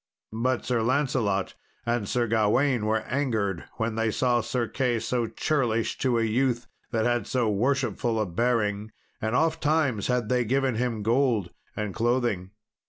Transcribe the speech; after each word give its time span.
But 0.33 0.65
Sir 0.65 0.81
Lancelot 0.81 1.53
and 1.85 2.09
Sir 2.09 2.25
Gawain 2.25 2.87
were 2.87 3.01
angered 3.01 3.65
when 3.73 3.93
they 3.93 4.09
saw 4.09 4.41
Sir 4.41 4.67
Key 4.67 4.99
so 4.99 5.27
churlish 5.27 5.99
to 5.99 6.17
a 6.17 6.23
youth 6.23 6.65
that 6.89 7.05
had 7.05 7.27
so 7.27 7.51
worshipful 7.51 8.19
a 8.19 8.25
bearing, 8.25 8.91
and 9.21 9.35
ofttimes 9.35 10.07
had 10.07 10.27
they 10.27 10.43
given 10.43 10.73
him 10.73 11.03
gold 11.03 11.51
and 11.77 11.93
clothing. 11.93 12.49